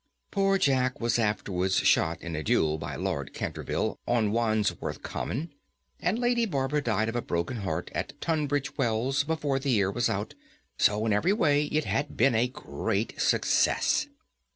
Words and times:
Poor 0.31 0.57
Jack 0.57 0.99
was 0.99 1.19
afterwards 1.19 1.75
shot 1.75 2.19
in 2.23 2.35
a 2.35 2.41
duel 2.41 2.79
by 2.79 2.95
Lord 2.95 3.35
Canterville 3.35 3.99
on 4.07 4.31
Wandsworth 4.31 5.03
Common, 5.03 5.51
and 5.99 6.17
Lady 6.17 6.47
Barbara 6.47 6.81
died 6.81 7.07
of 7.07 7.15
a 7.15 7.21
broken 7.21 7.57
heart 7.57 7.91
at 7.93 8.19
Tunbridge 8.19 8.75
Wells 8.79 9.23
before 9.23 9.59
the 9.59 9.69
year 9.69 9.91
was 9.91 10.09
out, 10.09 10.33
so, 10.75 11.05
in 11.05 11.13
every 11.13 11.33
way, 11.33 11.65
it 11.65 11.85
had 11.85 12.17
been 12.17 12.33
a 12.33 12.47
great 12.47 13.21
success. 13.21 14.07